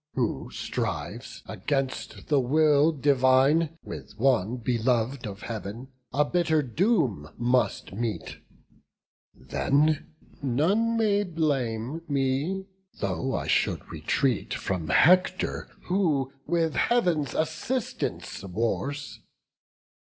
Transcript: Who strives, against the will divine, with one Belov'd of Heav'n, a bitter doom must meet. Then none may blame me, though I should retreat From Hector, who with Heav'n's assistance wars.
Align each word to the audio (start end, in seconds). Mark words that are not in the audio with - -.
Who 0.15 0.49
strives, 0.51 1.43
against 1.45 2.25
the 2.27 2.39
will 2.39 2.91
divine, 2.91 3.77
with 3.83 4.17
one 4.17 4.57
Belov'd 4.57 5.27
of 5.27 5.43
Heav'n, 5.43 5.89
a 6.11 6.25
bitter 6.25 6.63
doom 6.63 7.29
must 7.37 7.93
meet. 7.93 8.37
Then 9.35 10.07
none 10.41 10.97
may 10.97 11.21
blame 11.23 12.01
me, 12.07 12.65
though 12.99 13.35
I 13.35 13.45
should 13.45 13.91
retreat 13.91 14.55
From 14.55 14.87
Hector, 14.87 15.67
who 15.83 16.33
with 16.47 16.73
Heav'n's 16.73 17.35
assistance 17.35 18.43
wars. 18.43 19.19